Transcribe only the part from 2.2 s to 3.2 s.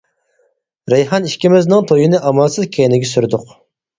ئامالسىز كەينىگە